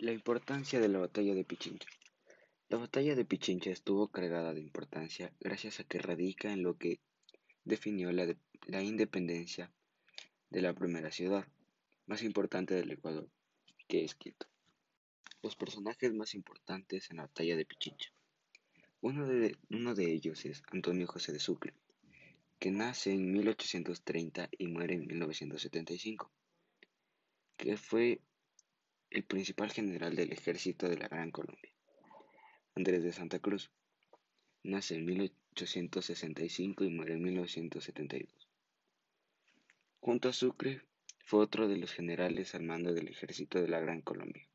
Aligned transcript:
importancia 0.00 0.80
de 0.80 0.88
la 0.88 0.98
batalla 0.98 1.34
de 1.34 1.44
Pichincha. 1.44 1.88
La 2.68 2.78
batalla 2.78 3.14
de 3.14 3.24
Pichincha 3.24 3.70
estuvo 3.70 4.08
cargada 4.08 4.54
de 4.54 4.60
importancia 4.60 5.32
gracias 5.40 5.80
a 5.80 5.84
que 5.84 5.98
radica 5.98 6.52
en 6.52 6.62
lo 6.62 6.76
que 6.76 7.00
definió 7.64 8.12
la, 8.12 8.34
la 8.66 8.82
independencia 8.82 9.72
de 10.50 10.62
la 10.62 10.72
primera 10.72 11.10
ciudad 11.10 11.46
más 12.06 12.22
importante 12.22 12.74
del 12.74 12.90
Ecuador, 12.90 13.28
que 13.86 14.04
es 14.04 14.14
Quito. 14.14 14.46
Los 15.42 15.56
personajes 15.56 16.14
más 16.14 16.34
importantes 16.34 17.10
en 17.10 17.18
la 17.18 17.24
batalla 17.24 17.56
de 17.56 17.66
Pichincha. 17.66 18.10
Uno 19.00 19.26
de, 19.26 19.56
uno 19.70 19.94
de 19.94 20.12
ellos 20.12 20.44
es 20.44 20.62
Antonio 20.72 21.06
José 21.06 21.32
de 21.32 21.38
Sucre, 21.38 21.74
que 22.58 22.70
nace 22.70 23.12
en 23.12 23.32
1830 23.32 24.48
y 24.58 24.66
muere 24.66 24.94
en 24.94 25.06
1975, 25.06 26.30
que 27.56 27.76
fue 27.76 28.20
el 29.10 29.24
principal 29.24 29.70
general 29.70 30.14
del 30.16 30.32
ejército 30.32 30.88
de 30.88 30.98
la 30.98 31.08
Gran 31.08 31.30
Colombia. 31.30 31.72
Andrés 32.74 33.02
de 33.02 33.12
Santa 33.12 33.38
Cruz 33.38 33.70
nace 34.62 34.96
en 34.96 35.06
1865 35.06 36.84
y 36.84 36.90
muere 36.90 37.14
en 37.14 37.22
1972. 37.22 38.48
Junto 40.00 40.28
a 40.28 40.32
Sucre 40.32 40.82
fue 41.24 41.40
otro 41.40 41.68
de 41.68 41.78
los 41.78 41.92
generales 41.92 42.54
al 42.54 42.62
mando 42.62 42.92
del 42.92 43.08
ejército 43.08 43.60
de 43.60 43.68
la 43.68 43.80
Gran 43.80 44.02
Colombia. 44.02 44.46